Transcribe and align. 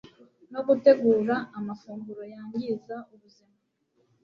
no 0.53 0.61
gutegura 0.67 1.35
amafunguro 1.59 2.21
yangiza 2.33 2.95
ubuzima 3.13 3.57